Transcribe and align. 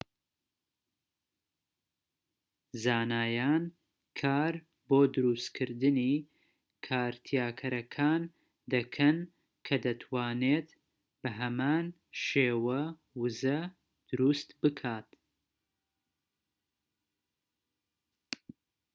زانایان 2.83 3.63
کار 4.21 4.53
بۆ 4.87 4.99
دروستکردنی 5.13 6.13
کارتیاکەرەکان 6.87 8.21
دەکەن 8.73 9.17
کە 9.65 9.75
دەتوانێت 9.85 10.69
بە 11.21 11.29
هەمان 11.39 11.85
شێوە 12.27 12.81
وزە 13.21 13.59
دروست 14.09 14.49
بکات‎ 14.61 15.09